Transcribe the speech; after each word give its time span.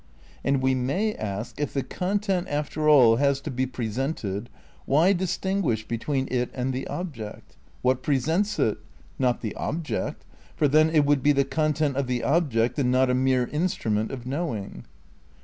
And 0.43 0.63
we 0.63 0.73
may 0.73 1.13
ask 1.13 1.59
if 1.61 1.73
the 1.75 1.83
con 1.83 2.17
tent, 2.17 2.47
after 2.49 2.89
all, 2.89 3.17
has 3.17 3.39
to 3.41 3.51
be 3.51 3.67
presented, 3.67 4.49
why 4.87 5.13
distinguish 5.13 5.87
between 5.87 6.27
it 6.31 6.49
and 6.55 6.73
the 6.73 6.87
object? 6.87 7.55
What 7.83 8.01
presents 8.01 8.57
it? 8.57 8.79
Not 9.19 9.41
the 9.41 9.53
object, 9.53 10.25
for 10.55 10.67
then 10.67 10.89
it 10.89 11.05
would 11.05 11.21
be 11.21 11.33
the 11.33 11.45
content 11.45 11.97
of 11.97 12.07
the 12.07 12.23
ob 12.23 12.49
ject 12.49 12.79
and 12.79 12.89
not 12.89 13.11
a 13.11 13.13
mere 13.13 13.45
instrument 13.49 14.09
of 14.09 14.25
knowing. 14.25 14.85